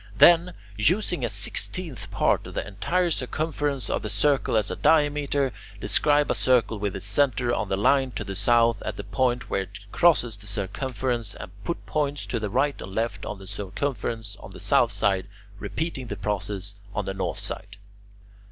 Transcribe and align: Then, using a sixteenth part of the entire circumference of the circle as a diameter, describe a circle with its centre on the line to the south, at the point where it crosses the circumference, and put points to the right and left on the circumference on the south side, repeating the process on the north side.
Then, 0.17 0.55
using 0.77 1.23
a 1.23 1.29
sixteenth 1.29 2.09
part 2.09 2.47
of 2.47 2.55
the 2.55 2.67
entire 2.67 3.11
circumference 3.11 3.87
of 3.87 4.01
the 4.01 4.09
circle 4.09 4.57
as 4.57 4.71
a 4.71 4.75
diameter, 4.75 5.53
describe 5.79 6.31
a 6.31 6.33
circle 6.33 6.79
with 6.79 6.95
its 6.95 7.05
centre 7.05 7.53
on 7.53 7.69
the 7.69 7.77
line 7.77 8.09
to 8.13 8.23
the 8.23 8.33
south, 8.33 8.81
at 8.83 8.97
the 8.97 9.03
point 9.03 9.51
where 9.51 9.61
it 9.61 9.77
crosses 9.91 10.37
the 10.37 10.47
circumference, 10.47 11.35
and 11.35 11.51
put 11.63 11.85
points 11.85 12.25
to 12.25 12.39
the 12.39 12.49
right 12.49 12.81
and 12.81 12.95
left 12.95 13.27
on 13.27 13.37
the 13.37 13.45
circumference 13.45 14.35
on 14.39 14.49
the 14.49 14.59
south 14.59 14.91
side, 14.91 15.27
repeating 15.59 16.07
the 16.07 16.15
process 16.15 16.77
on 16.95 17.05
the 17.05 17.13
north 17.13 17.37
side. 17.37 17.77